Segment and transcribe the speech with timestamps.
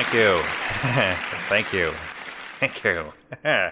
[0.00, 0.38] Thank you.
[1.48, 1.90] Thank you.
[2.60, 3.12] Thank you.
[3.44, 3.70] uh,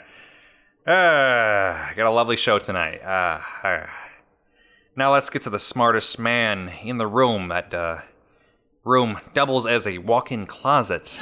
[1.94, 3.00] got a lovely show tonight.
[3.00, 3.86] Uh, uh,
[4.96, 7.46] now let's get to the smartest man in the room.
[7.46, 7.98] That uh,
[8.82, 11.20] room doubles as a walk-in closet.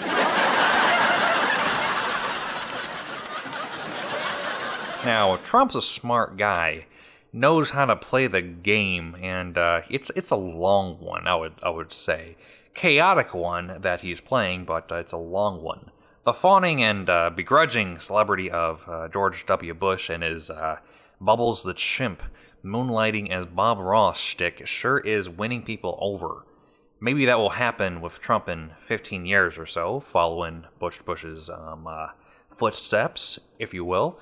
[5.04, 6.86] now Trump's a smart guy,
[7.30, 11.28] knows how to play the game, and uh, it's it's a long one.
[11.28, 12.36] I would I would say
[12.74, 15.90] chaotic one that he's playing, but uh, it's a long one.
[16.24, 19.74] The fawning and uh, begrudging celebrity of uh, George W.
[19.74, 20.78] Bush and his uh,
[21.20, 22.22] Bubbles the Chimp
[22.64, 26.44] moonlighting as Bob Ross shtick sure is winning people over.
[27.00, 31.86] Maybe that will happen with Trump in 15 years or so, following Bush Bush's um,
[31.86, 32.08] uh,
[32.50, 34.18] footsteps, if you will.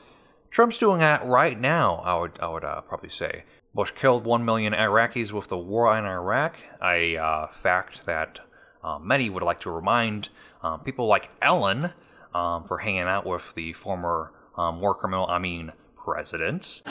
[0.51, 3.45] Trump's doing that right now, I would, I would uh, probably say.
[3.75, 8.41] Bush killed 1 million Iraqis with the war in Iraq, a uh, fact that
[8.85, 10.29] uh, many would like to remind
[10.63, 11.95] uh, people like Ellen
[12.35, 16.83] um, for hanging out with the former um, war criminal, I mean, president.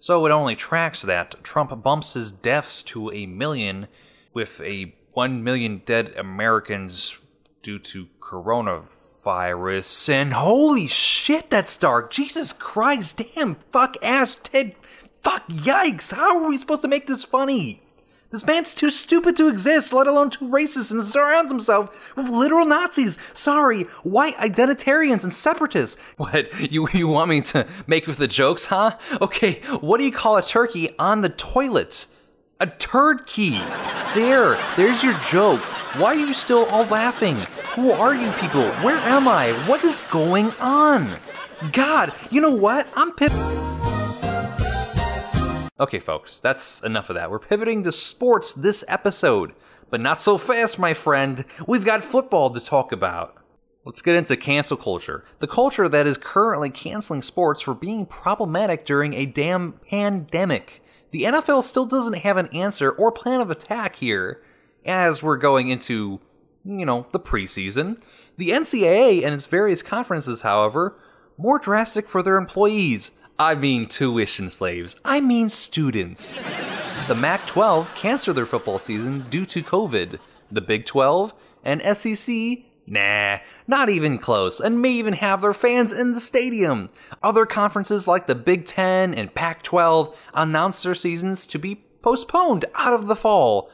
[0.00, 3.86] so it only tracks that Trump bumps his deaths to a million
[4.34, 7.16] with a 1 million dead Americans
[7.62, 9.05] due to coronavirus.
[9.26, 12.12] Virus and holy shit, that's dark.
[12.12, 14.76] Jesus Christ, damn, fuck ass, Ted.
[15.24, 16.14] Fuck, yikes.
[16.14, 17.82] How are we supposed to make this funny?
[18.30, 22.66] This man's too stupid to exist, let alone too racist, and surrounds himself with literal
[22.66, 23.18] Nazis.
[23.32, 26.00] Sorry, white identitarians and separatists.
[26.18, 28.96] What, you, you want me to make with the jokes, huh?
[29.20, 32.06] Okay, what do you call a turkey on the toilet?
[32.58, 33.58] A turd key.
[34.14, 35.60] There, there's your joke.
[35.98, 37.36] Why are you still all laughing?
[37.74, 38.66] Who are you people?
[38.76, 39.52] Where am I?
[39.68, 41.18] What is going on?
[41.72, 42.88] God, you know what?
[42.96, 43.36] I'm pissed.
[45.78, 47.30] Okay, folks, that's enough of that.
[47.30, 49.52] We're pivoting to sports this episode,
[49.90, 51.44] but not so fast, my friend.
[51.66, 53.36] We've got football to talk about.
[53.84, 55.26] Let's get into cancel culture.
[55.40, 60.82] The culture that is currently canceling sports for being problematic during a damn pandemic.
[61.16, 64.42] The NFL still doesn't have an answer or plan of attack here
[64.84, 66.20] as we're going into,
[66.62, 67.98] you know, the preseason.
[68.36, 70.94] The NCAA and its various conferences, however,
[71.38, 73.12] more drastic for their employees.
[73.38, 75.00] I mean tuition slaves.
[75.06, 76.42] I mean students.
[77.08, 80.18] The Mac 12 canceled their football season due to COVID.
[80.52, 81.32] The Big 12
[81.64, 86.90] and SEC, nah, not even close, and may even have their fans in the stadium.
[87.22, 92.64] Other conferences like the Big 10 and Pac 12 announced their seasons to be postponed
[92.74, 93.70] out of the fall.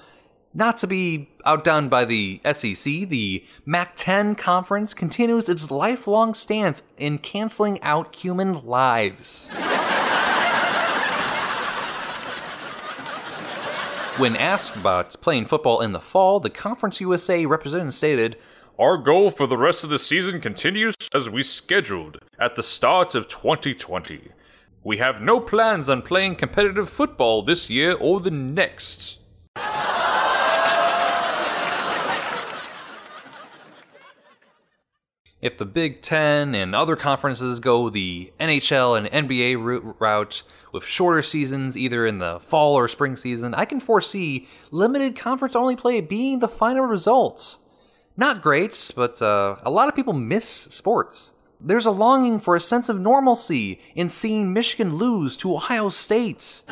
[0.54, 6.82] Not to be outdone by the SEC, the Mac 10 conference continues its lifelong stance
[6.98, 9.48] in canceling out human lives.
[14.18, 18.36] when asked about playing football in the fall, the Conference USA representative stated,
[18.82, 23.14] Our goal for the rest of the season continues as we scheduled at the start
[23.14, 24.30] of 2020.
[24.82, 29.20] We have no plans on playing competitive football this year or the next.
[35.40, 40.42] If the Big Ten and other conferences go the NHL and NBA route
[40.72, 45.54] with shorter seasons, either in the fall or spring season, I can foresee limited conference
[45.54, 47.61] only play being the final results.
[48.16, 51.32] Not great, but uh, a lot of people miss sports.
[51.58, 56.62] There's a longing for a sense of normalcy in seeing Michigan lose to Ohio State.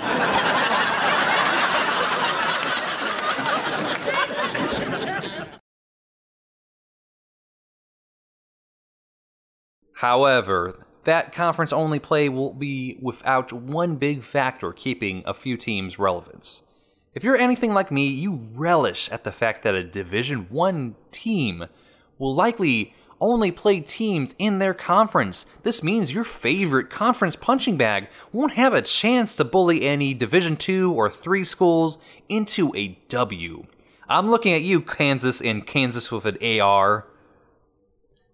[9.95, 15.99] However, that conference only play will be without one big factor keeping a few teams
[15.99, 16.63] relevant.
[17.13, 21.67] If you're anything like me, you relish at the fact that a Division 1 team
[22.19, 25.45] will likely only play teams in their conference.
[25.65, 30.57] This means your favorite conference punching bag won't have a chance to bully any Division
[30.57, 31.99] 2 or 3 schools
[32.29, 33.67] into a W.
[34.09, 37.07] I'm looking at you, Kansas and Kansas with an AR.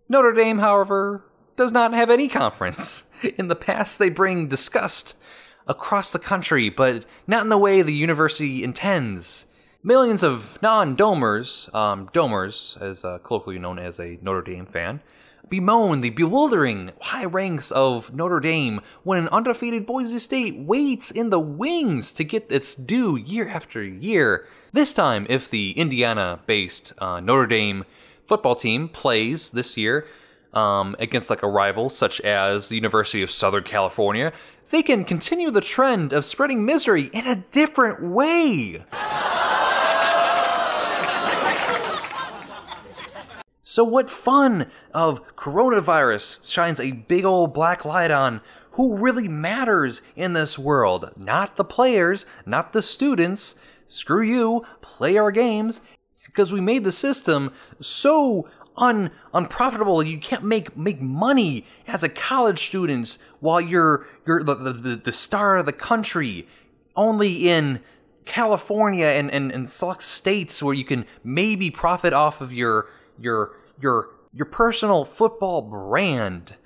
[0.09, 1.25] Notre Dame, however,
[1.57, 3.05] does not have any conference.
[3.39, 5.17] In the past, they bring disgust
[5.67, 9.47] across the country, but not in the way the university intends.
[9.83, 15.01] Millions of non-domers, um, domers, as uh, colloquially known as a Notre Dame fan,
[15.49, 21.31] bemoan the bewildering high ranks of Notre Dame when an undefeated Boise State waits in
[21.31, 24.47] the wings to get its due year after year.
[24.73, 27.85] This time, if the Indiana-based uh, Notre Dame
[28.27, 30.07] football team plays this year
[30.53, 34.33] um, against like a rival such as the University of Southern California,
[34.71, 38.85] they can continue the trend of spreading misery in a different way.
[43.77, 48.41] So, what fun of coronavirus shines a big old black light on
[48.71, 51.11] who really matters in this world?
[51.15, 53.55] Not the players, not the students.
[53.87, 55.83] Screw you, play our games.
[56.25, 60.03] Because we made the system so un unprofitable.
[60.03, 65.13] You can't make make money as a college student while you're you're the, the, the
[65.13, 66.47] star of the country.
[66.95, 67.81] Only in
[68.25, 72.89] California and, and, and select states where you can maybe profit off of your
[73.19, 76.57] your your your personal football brand.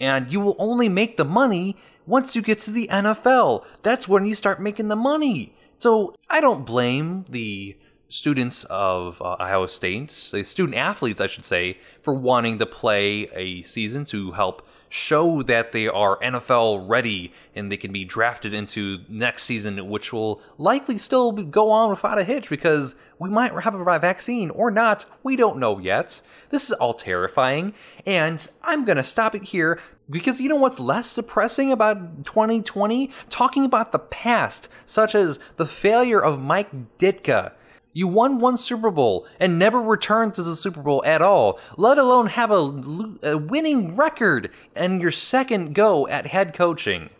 [0.00, 1.76] And you will only make the money
[2.06, 3.64] once you get to the NFL.
[3.82, 5.54] That's when you start making the money.
[5.78, 7.76] So I don't blame the
[8.08, 13.28] students of uh, Ohio State, the student athletes, I should say, for wanting to play
[13.34, 18.54] a season to help show that they are NFL ready and they can be drafted
[18.54, 23.52] into next season, which will likely still go on without a hitch because we might
[23.62, 25.04] have a vaccine or not.
[25.22, 26.22] We don't know yet.
[26.50, 27.74] This is all terrifying,
[28.06, 29.78] and I'm gonna stop it here
[30.08, 33.10] because you know what's less depressing about 2020?
[33.28, 37.52] Talking about the past, such as the failure of Mike Ditka
[37.92, 41.98] you won one Super Bowl and never returned to the Super Bowl at all, let
[41.98, 47.10] alone have a, a winning record and your second go at head coaching.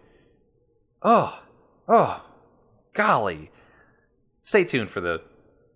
[1.02, 1.42] Oh,
[1.88, 2.24] oh,
[2.92, 3.50] golly.
[4.42, 5.22] Stay tuned for the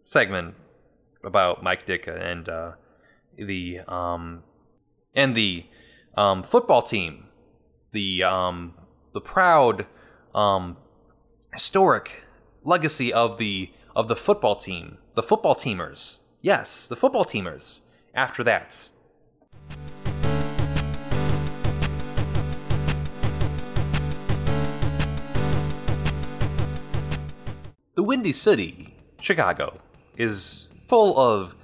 [0.05, 0.55] segment
[1.25, 2.73] about Mike Ditka and uh,
[3.37, 4.43] the um,
[5.15, 5.67] and the
[6.17, 7.27] um, football team,
[7.93, 8.75] the um,
[9.15, 9.87] the proud
[10.35, 10.77] um,
[11.53, 12.25] historic
[12.65, 16.19] legacy of the of the football team, the football teamers.
[16.41, 17.83] Yes, the football teamers.
[18.15, 18.89] After that.
[27.95, 29.79] The Windy City, Chicago,
[30.17, 31.55] is full of,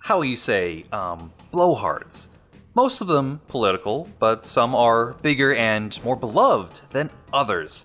[0.00, 2.28] how you say, um, blowhards.
[2.74, 7.84] Most of them political, but some are bigger and more beloved than others.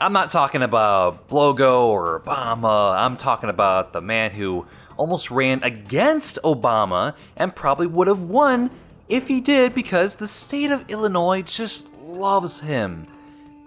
[0.00, 2.96] I'm not talking about Blago or Obama.
[2.96, 4.64] I'm talking about the man who
[4.96, 8.70] almost ran against Obama and probably would have won
[9.10, 13.08] if he did because the state of Illinois just loves him.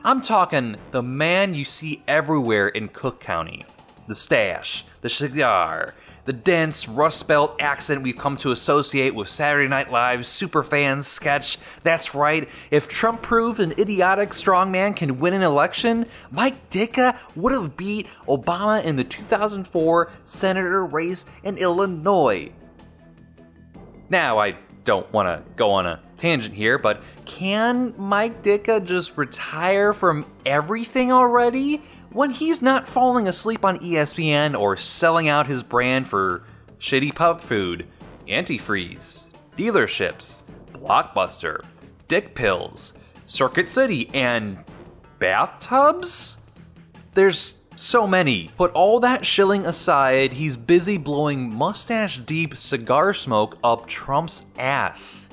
[0.03, 3.63] I'm talking the man you see everywhere in Cook County.
[4.07, 5.93] The stash, the cigar,
[6.25, 11.57] the dense Rust Belt accent we've come to associate with Saturday Night Live's superfans sketch.
[11.83, 17.51] That's right, if Trump proved an idiotic strongman can win an election, Mike Ditka would
[17.51, 22.51] have beat Obama in the 2004 senator race in Illinois.
[24.09, 29.17] Now, I don't want to go on a tangent here, but can Mike Ditka just
[29.17, 31.81] retire from everything already?
[32.13, 36.43] When he's not falling asleep on ESPN or selling out his brand for
[36.79, 37.87] shitty pub food,
[38.27, 39.25] antifreeze,
[39.57, 40.43] dealerships,
[40.73, 41.63] Blockbuster,
[42.07, 42.93] dick pills,
[43.23, 44.57] Circuit City, and
[45.19, 46.37] bathtubs?
[47.13, 48.49] There's so many.
[48.57, 55.29] Put all that shilling aside, he's busy blowing mustache deep cigar smoke up Trump's ass.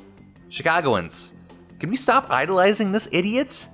[0.48, 1.34] Chicagoans,
[1.78, 3.68] can we stop idolizing this idiot?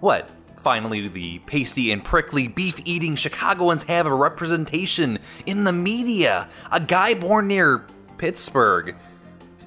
[0.00, 0.30] What?
[0.64, 6.48] Finally, the pasty and prickly beef eating Chicagoans have a representation in the media.
[6.72, 7.84] A guy born near
[8.16, 8.96] Pittsburgh.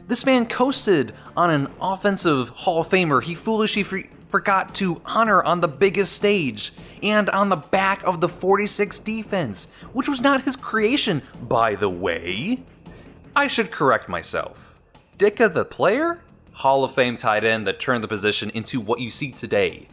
[0.07, 5.43] This man coasted on an offensive Hall of Famer he foolishly for- forgot to honor
[5.43, 6.73] on the biggest stage
[7.03, 11.89] and on the back of the 46 defense, which was not his creation, by the
[11.89, 12.63] way.
[13.35, 14.81] I should correct myself.
[15.19, 16.21] Ditka the player?
[16.53, 19.87] Hall of Fame tight end that turned the position into what you see today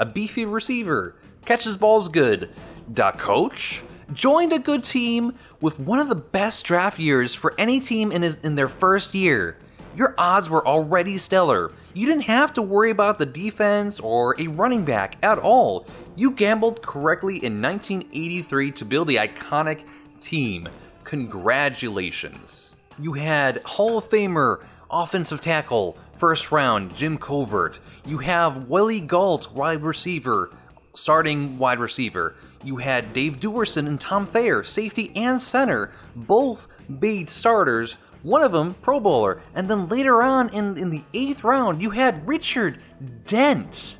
[0.00, 1.14] a beefy receiver,
[1.44, 2.50] catches balls good.
[2.92, 7.78] Da coach joined a good team with one of the best draft years for any
[7.78, 9.56] team in, his, in their first year.
[9.94, 11.70] your odds were already stellar.
[11.92, 15.86] You didn't have to worry about the defense or a running back at all.
[16.16, 19.84] You gambled correctly in 1983 to build the iconic
[20.18, 20.68] team.
[21.04, 22.76] Congratulations.
[22.98, 27.80] You had Hall of Famer offensive tackle, first round, Jim Covert.
[28.06, 30.50] You have Willie Gault, wide receiver,
[30.94, 32.34] starting wide receiver.
[32.62, 38.52] You had Dave Duerson and Tom Thayer, safety and center, both made starters one of
[38.52, 39.40] them Pro Bowler.
[39.54, 42.78] And then later on in, in the eighth round, you had Richard
[43.24, 43.98] Dent,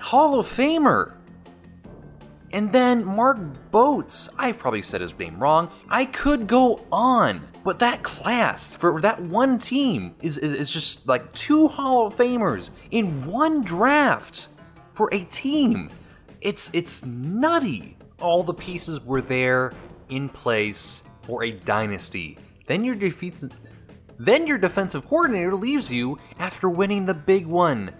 [0.00, 1.12] Hall of Famer.
[2.52, 3.38] And then Mark
[3.72, 5.70] Bortz, I probably said his name wrong.
[5.88, 11.06] I could go on, but that class for that one team is, is, is just
[11.08, 14.48] like two Hall of Famers in one draft
[14.94, 15.90] for a team.
[16.40, 17.96] It's it's nutty.
[18.20, 19.72] All the pieces were there
[20.08, 22.38] in place for a dynasty.
[22.66, 23.44] Then your defeats
[24.18, 27.90] then your defensive coordinator leaves you after winning the big one.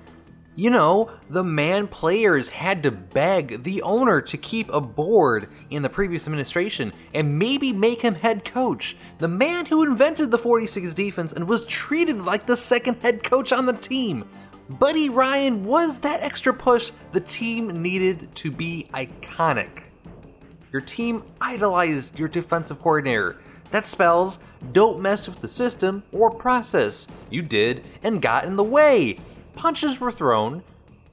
[0.58, 5.82] You know, the man players had to beg the owner to keep a board in
[5.82, 8.96] the previous administration and maybe make him head coach.
[9.18, 13.52] The man who invented the 46 defense and was treated like the second head coach
[13.52, 14.24] on the team.
[14.70, 19.82] Buddy Ryan was that extra push the team needed to be iconic.
[20.72, 23.36] Your team idolized your defensive coordinator.
[23.72, 24.38] That spells
[24.72, 27.08] don't mess with the system or process.
[27.28, 29.18] You did and got in the way.
[29.56, 30.62] Punches were thrown.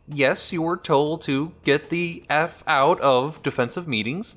[0.07, 4.35] Yes, you were told to get the F out of defensive meetings.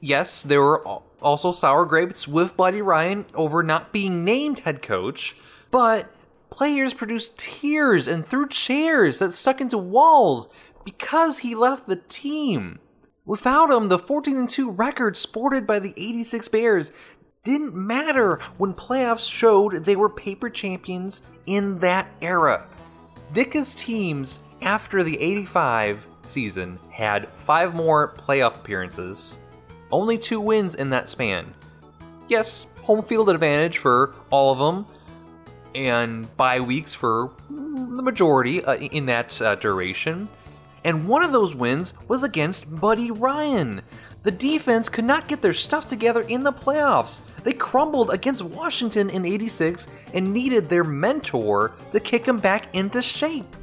[0.00, 0.86] Yes, there were
[1.20, 5.34] also sour grapes with Buddy Ryan over not being named head coach,
[5.72, 6.14] but
[6.50, 10.48] players produced tears and threw chairs that stuck into walls
[10.84, 12.78] because he left the team.
[13.24, 16.92] Without him, the 14 2 record sported by the 86 Bears
[17.44, 22.66] didn't matter when playoffs showed they were paper champions in that era.
[23.32, 29.38] Ditka's teams after the 85 season had five more playoff appearances,
[29.90, 31.54] only two wins in that span.
[32.28, 34.86] Yes, home field advantage for all of them,
[35.74, 40.28] and bye weeks for the majority uh, in that uh, duration.
[40.84, 43.82] And one of those wins was against Buddy Ryan,
[44.22, 47.20] the defense could not get their stuff together in the playoffs.
[47.42, 53.02] They crumbled against Washington in 86 and needed their mentor to kick them back into
[53.02, 53.56] shape.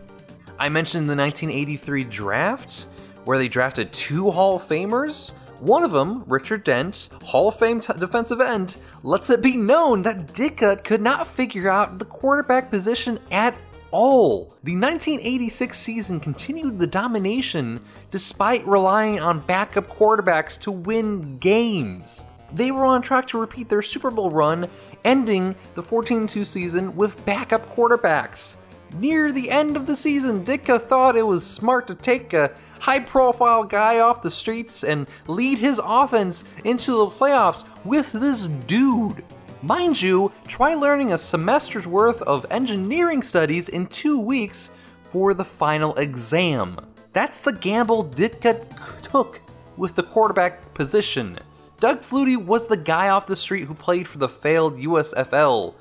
[0.60, 2.86] I mentioned the 1983 draft,
[3.24, 5.32] where they drafted two Hall of Famers.
[5.62, 10.02] One of them, Richard Dent, Hall of Fame t- defensive end, lets it be known
[10.02, 13.56] that Ditka could not figure out the quarterback position at
[13.92, 14.56] all.
[14.64, 17.82] The 1986 season continued the domination
[18.12, 22.26] despite relying on backup quarterbacks to win games.
[22.54, 24.68] They were on track to repeat their Super Bowl run,
[25.06, 28.58] ending the 14 2 season with backup quarterbacks.
[28.94, 33.00] Near the end of the season, Ditka thought it was smart to take a high
[33.00, 39.24] profile guy off the streets and lead his offense into the playoffs with this dude.
[39.62, 44.70] Mind you, try learning a semester's worth of engineering studies in two weeks
[45.10, 46.80] for the final exam.
[47.12, 49.42] That's the gamble Ditka took
[49.76, 51.40] with the quarterback position.
[51.82, 55.74] Doug Flutie was the guy off the street who played for the failed USFL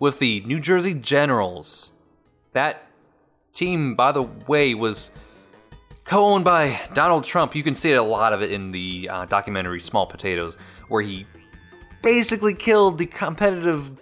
[0.00, 1.92] with the New Jersey Generals.
[2.52, 2.88] That
[3.52, 5.12] team, by the way, was
[6.02, 7.54] co owned by Donald Trump.
[7.54, 10.56] You can see a lot of it in the uh, documentary Small Potatoes,
[10.88, 11.26] where he
[12.04, 13.98] basically killed the competitive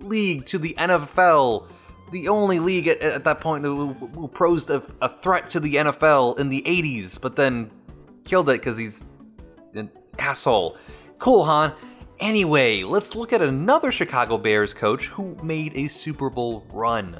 [0.00, 1.68] league to the NFL,
[2.10, 6.38] the only league at, at that point who, posed a, a, threat to the NFL
[6.38, 7.70] in the 80s, but then
[8.24, 9.04] killed it because he's
[9.74, 10.76] an asshole.
[11.18, 11.72] Cool, Han.
[12.18, 17.18] Anyway, let's look at another Chicago Bears coach who made a Super Bowl run.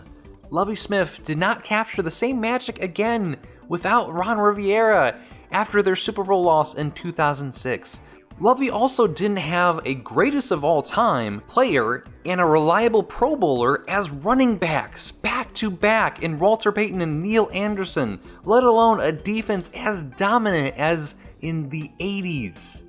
[0.50, 3.36] Lovie Smith did not capture the same magic again
[3.68, 5.18] without Ron Rivera
[5.50, 8.00] after their Super Bowl loss in 2006.
[8.42, 13.88] Lovie also didn't have a greatest of all time player and a reliable Pro Bowler
[13.88, 19.12] as running backs back to back in Walter Payton and Neal Anderson, let alone a
[19.12, 22.86] defense as dominant as in the 80s.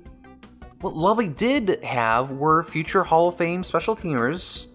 [0.80, 4.74] What Lovie did have were future Hall of Fame special teamers.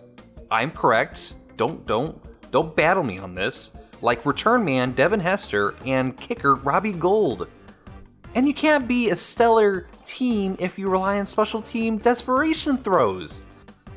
[0.49, 1.33] I'm correct.
[1.57, 2.17] Don't don't
[2.51, 3.75] don't battle me on this.
[4.01, 7.49] Like return man Devin Hester and kicker Robbie Gould.
[8.35, 13.41] And you can't be a stellar team if you rely on special team desperation throws.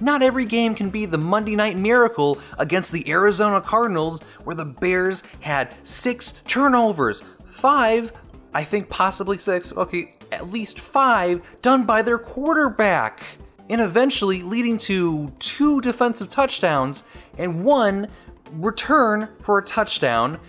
[0.00, 4.64] Not every game can be the Monday Night Miracle against the Arizona Cardinals, where the
[4.64, 8.12] Bears had six turnovers, five,
[8.52, 13.22] I think possibly six, okay, at least five, done by their quarterback,
[13.70, 17.04] and eventually leading to two defensive touchdowns
[17.38, 18.08] and one
[18.54, 20.40] return for a touchdown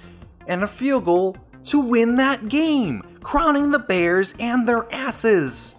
[0.48, 5.76] and a field goal to win that game, crowning the Bears and their asses.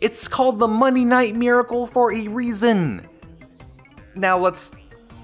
[0.00, 3.08] It's called the Monday Night Miracle for a reason.
[4.14, 4.74] Now let's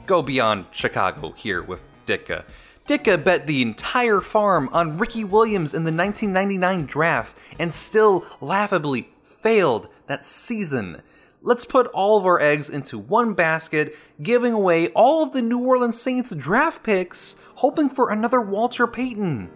[0.07, 2.45] go beyond Chicago here with Ditka.
[2.87, 9.09] Ditka bet the entire farm on Ricky Williams in the 1999 draft and still laughably
[9.23, 11.03] failed that season.
[11.43, 15.59] Let's put all of our eggs into one basket, giving away all of the New
[15.59, 19.51] Orleans Saints draft picks, hoping for another Walter Payton.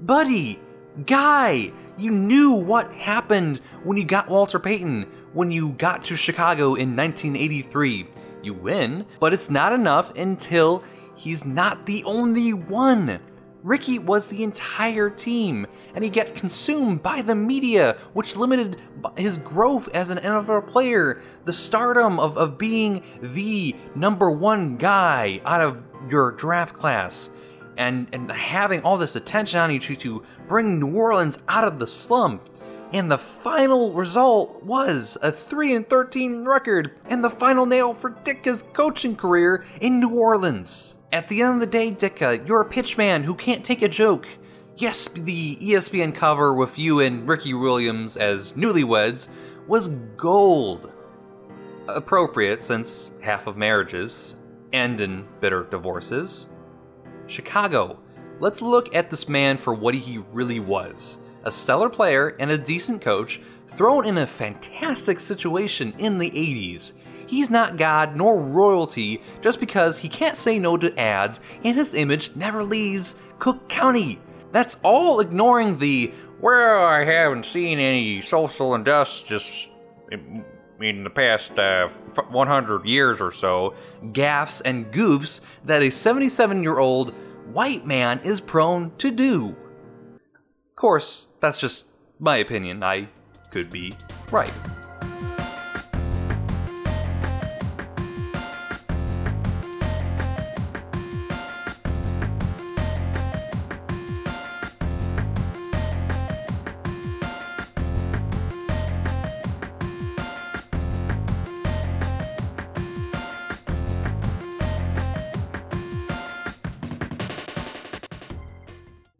[0.00, 0.60] Buddy,
[1.06, 5.02] guy, you knew what happened when you got Walter Payton,
[5.32, 8.06] when you got to Chicago in 1983.
[8.44, 10.84] You win, but it's not enough until
[11.16, 13.18] he's not the only one.
[13.64, 18.80] Ricky was the entire team, and he got consumed by the media, which limited
[19.16, 21.20] his growth as an NFL player.
[21.44, 27.30] The stardom of, of being the number one guy out of your draft class,
[27.78, 31.78] and, and having all this attention on you to, to bring New Orleans out of
[31.78, 32.42] the slump.
[32.92, 38.10] And the final result was a 3 and 13 record and the final nail for
[38.10, 40.96] Ditka's coaching career in New Orleans.
[41.12, 44.26] At the end of the day, Ditka, you're a pitchman who can't take a joke.
[44.76, 49.28] Yes, the ESPN cover with you and Ricky Williams as newlyweds
[49.66, 50.90] was gold.
[51.86, 54.36] Appropriate since half of marriages
[54.72, 56.48] end in bitter divorces.
[57.28, 57.98] Chicago,
[58.40, 62.58] let's look at this man for what he really was a stellar player and a
[62.58, 66.94] decent coach thrown in a fantastic situation in the 80s.
[67.26, 71.94] He's not God nor royalty just because he can't say no to ads and his
[71.94, 74.18] image never leaves Cook County.
[74.50, 79.68] That's all ignoring the, well, I haven't seen any social injustice
[80.80, 86.78] in the past uh, 100 years or so, gaffes and goofs that a 77 year
[86.78, 87.12] old
[87.52, 89.56] white man is prone to do.
[90.14, 91.86] Of course, that's just
[92.18, 92.82] my opinion.
[92.82, 93.08] I
[93.50, 93.94] could be
[94.30, 94.52] right.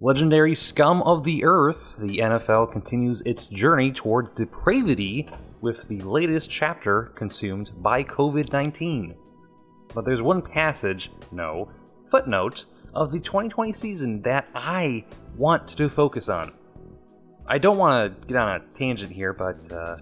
[0.09, 5.29] Legendary scum of the earth, the NFL continues its journey toward depravity
[5.61, 9.15] with the latest chapter consumed by COVID 19.
[9.93, 11.71] But there's one passage, no,
[12.11, 15.05] footnote, of the 2020 season that I
[15.37, 16.55] want to focus on.
[17.47, 19.99] I don't want to get on a tangent here, but uh,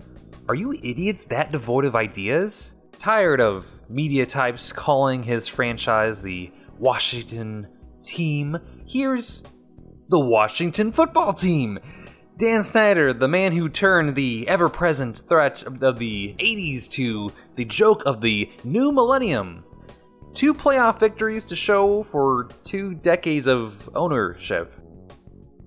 [0.49, 2.75] are you idiots that devoid of ideas?
[3.01, 7.67] Tired of media types calling his franchise the Washington
[8.05, 8.57] team?
[8.87, 9.43] Here's
[10.09, 11.79] the Washington football team.
[12.39, 17.65] Dan Snyder, the man who turned the ever present threat of the 80s to the
[17.65, 19.65] joke of the new millennium.
[20.35, 24.75] Two playoff victories to show for two decades of ownership.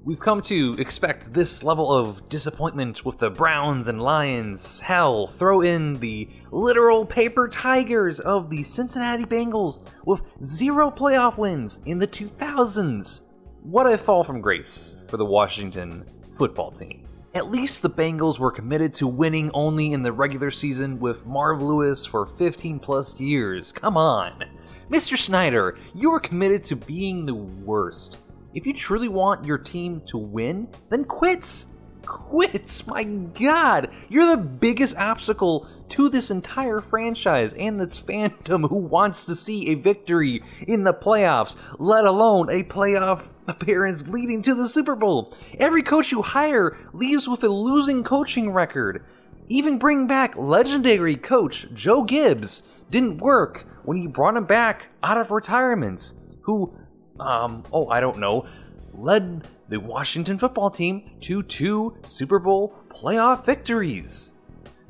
[0.03, 4.79] We've come to expect this level of disappointment with the Browns and Lions.
[4.79, 11.79] Hell, throw in the literal paper tigers of the Cincinnati Bengals with zero playoff wins
[11.85, 13.23] in the 2000s.
[13.69, 17.07] What a fall from grace for the Washington football team.
[17.35, 21.61] At least the Bengals were committed to winning only in the regular season with Marv
[21.61, 23.71] Lewis for 15 plus years.
[23.71, 24.43] Come on.
[24.89, 25.15] Mr.
[25.15, 28.17] Snyder, you were committed to being the worst.
[28.55, 31.65] If you truly want your team to win, then quit
[32.09, 32.87] quits.
[32.87, 39.25] My God, you're the biggest obstacle to this entire franchise and its fandom who wants
[39.25, 44.67] to see a victory in the playoffs, let alone a playoff appearance leading to the
[44.67, 45.33] Super Bowl.
[45.59, 49.03] Every coach you hire leaves with a losing coaching record.
[49.47, 55.17] Even bring back legendary coach Joe Gibbs didn't work when he brought him back out
[55.17, 56.13] of retirement.
[56.41, 56.73] Who,
[57.19, 58.45] um, oh, I don't know,
[58.93, 64.33] led the Washington football team to two Super Bowl playoff victories.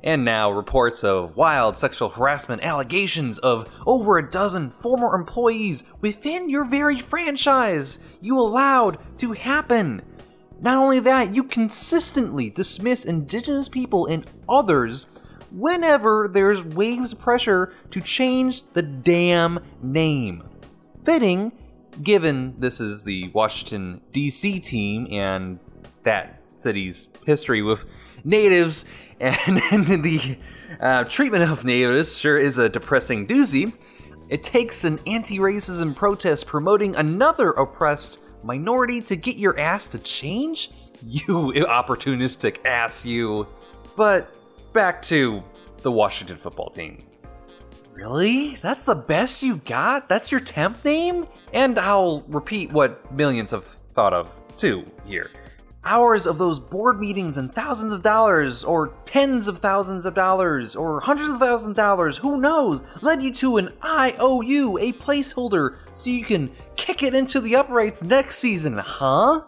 [0.04, 6.50] And now, reports of wild sexual harassment allegations of over a dozen former employees within
[6.50, 10.02] your very franchise you allowed to happen.
[10.62, 15.06] Not only that, you consistently dismiss indigenous people and others
[15.52, 20.44] whenever there's waves of pressure to change the damn name.
[21.04, 21.52] Fitting
[22.04, 24.60] given this is the Washington, D.C.
[24.60, 25.60] team and
[26.04, 27.86] that city's history with
[28.24, 28.86] natives
[29.20, 30.38] and, and the
[30.80, 33.74] uh, treatment of natives sure is a depressing doozy.
[34.30, 40.00] It takes an anti racism protest promoting another oppressed minority to get your ass to
[40.00, 40.72] change?
[41.06, 43.48] You opportunistic ass, you.
[43.96, 44.32] But
[44.74, 45.44] back to
[45.78, 47.04] the Washington football team.
[47.94, 48.56] Really?
[48.58, 50.08] That's the best you got?
[50.08, 51.28] That's your temp name?
[51.54, 55.32] And I'll repeat what millions have thought of too here.
[55.86, 60.76] Hours of those board meetings and thousands of dollars, or tens of thousands of dollars,
[60.76, 65.78] or hundreds of thousands of dollars, who knows, led you to an IOU, a placeholder,
[65.94, 69.44] so you can kick it into the uprights next season, huh?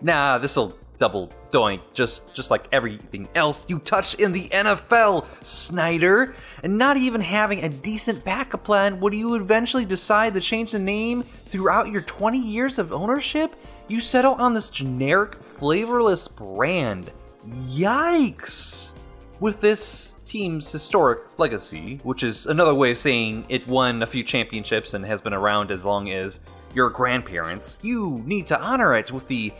[0.00, 6.36] Nah, this'll double doink, just just like everything else you touch in the NFL, Snyder.
[6.62, 10.78] And not even having a decent backup plan, would you eventually decide to change the
[10.78, 13.56] name throughout your 20 years of ownership?
[13.88, 17.12] You settle on this generic, flavorless brand.
[17.46, 18.92] Yikes!
[19.40, 24.22] With this team's historic legacy, which is another way of saying it won a few
[24.22, 26.40] championships and has been around as long as
[26.74, 29.52] your grandparents, you need to honor it with the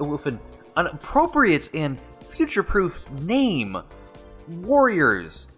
[0.00, 0.40] with an
[0.76, 1.98] an appropriate and
[2.30, 3.76] future-proof name.
[4.48, 5.48] Warriors.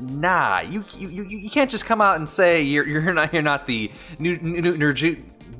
[0.00, 3.42] Nah, you you, you, you can't just come out and say you're, you're not you're
[3.42, 4.92] not the New, New, New,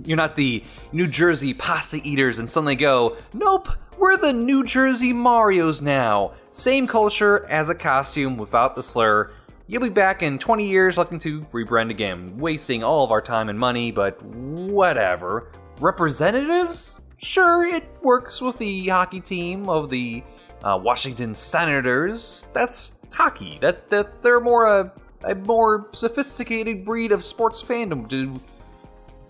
[0.04, 5.12] you're not the New Jersey pasta eaters and suddenly go, nope, we're the New Jersey
[5.12, 6.32] Marios now.
[6.50, 9.30] Same culture as a costume without the slur.
[9.66, 13.48] You'll be back in 20 years looking to rebrand again, wasting all of our time
[13.48, 15.48] and money, but whatever.
[15.80, 17.00] Representatives?
[17.18, 20.22] Sure, it works with the hockey team of the
[20.64, 22.48] uh, Washington Senators.
[22.52, 23.58] That's hockey.
[23.60, 24.92] That that they're more a,
[25.24, 28.08] a more sophisticated breed of sports fandom.
[28.10, 28.34] To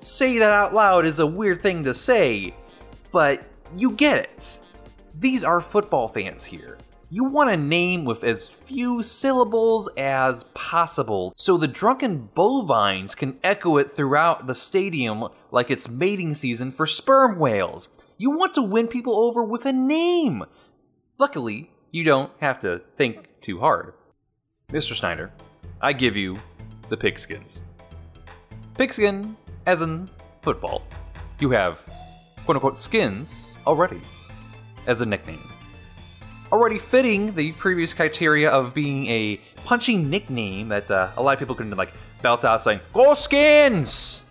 [0.03, 2.55] say that out loud is a weird thing to say,
[3.11, 3.45] but
[3.77, 4.61] you get it.
[5.19, 6.79] These are football fans here.
[7.11, 13.39] You want a name with as few syllables as possible, so the drunken bovines can
[13.45, 17.91] echo it throughout the stadium like it's mating season for sperm whales.
[18.17, 20.45] You want to win people over with a name.
[21.19, 23.93] Luckily, you don't have to think too hard.
[24.71, 24.95] Mr.
[24.95, 25.31] Snyder,
[25.83, 26.39] I give you
[26.89, 27.61] the pigskins.
[28.75, 29.37] Pigskin,
[29.67, 30.09] as in
[30.43, 30.83] football.
[31.41, 31.83] You have
[32.45, 34.01] quote unquote skins already
[34.87, 35.53] as a nickname
[36.53, 41.39] already fitting the previous criteria of being a punching nickname that uh, a lot of
[41.39, 44.23] people can like belt out saying "Go Skins!"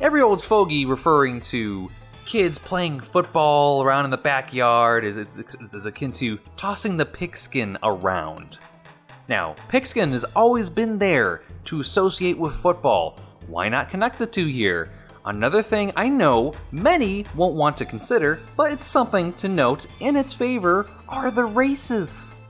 [0.00, 1.90] Every old fogey referring to
[2.24, 5.38] kids playing football around in the backyard is, is,
[5.72, 8.58] is akin to tossing the pigskin around.
[9.28, 13.18] Now, pigskin has always been there to associate with football.
[13.48, 14.90] Why not connect the two here?
[15.24, 20.16] Another thing I know many won't want to consider, but it's something to note in
[20.16, 22.40] its favor, are the races.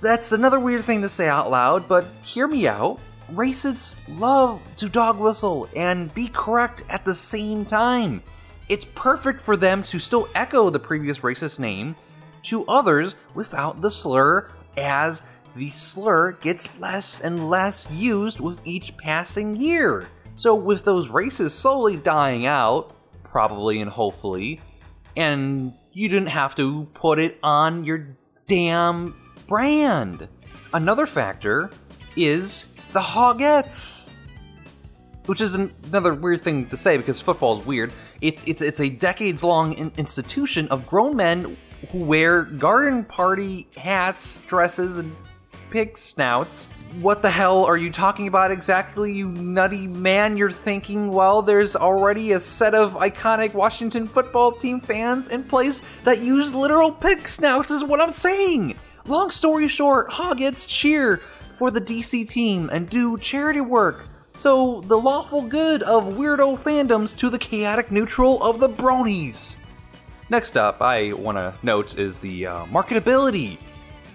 [0.00, 2.98] That's another weird thing to say out loud, but hear me out.
[3.32, 8.22] Racists love to dog whistle and be correct at the same time.
[8.68, 11.96] It's perfect for them to still echo the previous racist name
[12.44, 15.22] to others without the slur, as
[15.56, 20.08] the slur gets less and less used with each passing year.
[20.36, 24.60] So, with those races slowly dying out, probably and hopefully,
[25.16, 28.16] and you didn't have to put it on your
[28.46, 29.14] damn
[29.46, 30.28] brand.
[30.72, 31.70] Another factor
[32.16, 34.10] is the Hogettes,
[35.26, 37.92] which is another weird thing to say because football is weird.
[38.20, 41.56] It's it's it's a decades long institution of grown men
[41.90, 45.14] who wear garden party hats, dresses, and
[45.74, 46.68] pig snouts
[47.00, 50.36] what the hell are you talking about exactly, you nutty man?
[50.36, 55.82] You're thinking, well, there's already a set of iconic Washington football team fans in place
[56.04, 58.76] that use literal pig snouts, is what I'm saying.
[59.06, 61.16] Long story short, Hogettes cheer
[61.58, 64.04] for the DC team and do charity work.
[64.34, 69.56] So, the lawful good of weirdo fandoms to the chaotic neutral of the bronies.
[70.30, 73.58] Next up, I want to note is the uh, marketability.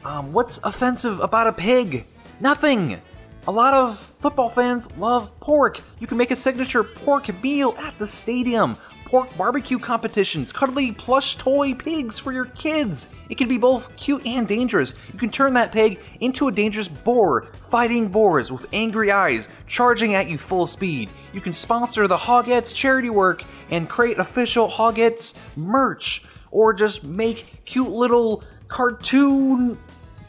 [0.06, 2.06] Um, what's offensive about a pig?
[2.40, 3.02] Nothing!
[3.48, 5.82] A lot of football fans love pork.
[6.00, 8.78] You can make a signature pork meal at the stadium.
[9.06, 13.08] Pork barbecue competitions, cuddly plush toy pigs for your kids.
[13.28, 14.94] It can be both cute and dangerous.
[15.12, 20.14] You can turn that pig into a dangerous boar, fighting boars with angry eyes, charging
[20.14, 21.10] at you full speed.
[21.34, 27.66] You can sponsor the Hogettes charity work and create official Hogettes merch, or just make
[27.66, 29.78] cute little cartoon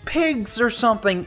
[0.04, 1.26] pigs or something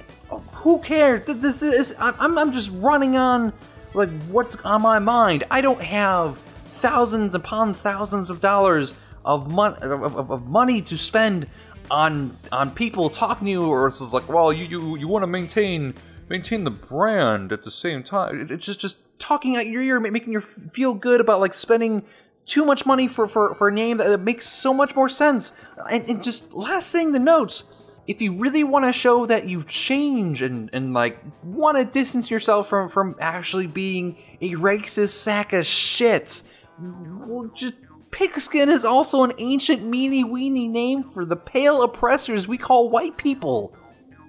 [0.51, 1.25] who cares?
[1.27, 3.53] This is I'm I'm just running on
[3.93, 5.43] like what's on my mind.
[5.51, 8.93] I don't have thousands upon thousands of dollars
[9.25, 11.47] of money of, of, money to spend
[11.89, 15.27] on on people talking to you, or it's like, well, you you you want to
[15.27, 15.93] maintain
[16.29, 18.47] maintain the brand at the same time.
[18.49, 22.03] It's just just talking out your ear, making you feel good about like spending
[22.45, 25.53] too much money for, for, for a name that makes so much more sense.
[25.89, 27.63] And, and just last thing, the notes.
[28.05, 32.29] If you really want to show that you've changed and, and like want to distance
[32.29, 36.43] yourself from, from actually being a racist sack of shit,
[36.79, 37.75] well, just
[38.11, 43.17] pigskin is also an ancient meanie weenie name for the pale oppressors we call white
[43.17, 43.75] people.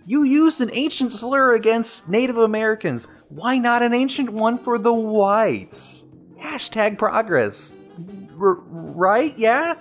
[0.07, 3.09] You used an ancient slur against Native Americans.
[3.29, 6.05] Why not an ancient one for the whites?
[6.39, 7.75] Hashtag progress.
[8.39, 9.37] R- right?
[9.39, 9.77] Yeah?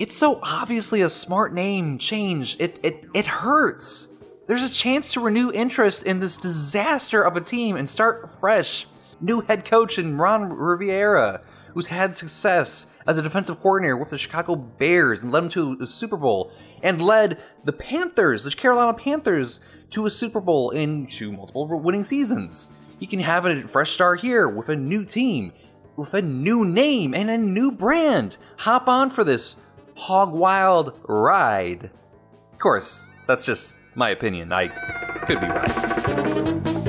[0.00, 2.56] It's so obviously a smart name change.
[2.58, 4.08] It, it, it hurts.
[4.46, 8.86] There's a chance to renew interest in this disaster of a team and start fresh.
[9.20, 11.42] New head coach in Ron Rivera,
[11.74, 15.76] who's had success as a defensive coordinator with the Chicago Bears and led them to
[15.82, 16.50] a Super Bowl,
[16.82, 19.60] and led the Panthers, the Carolina Panthers,
[19.90, 22.70] to a Super Bowl in two multiple winning seasons.
[22.98, 25.52] He can have a fresh start here with a new team,
[25.94, 28.38] with a new name and a new brand.
[28.60, 29.56] Hop on for this
[29.96, 31.90] hog wild ride.
[32.52, 34.52] Of course, that's just my opinion.
[34.52, 36.79] I could be right.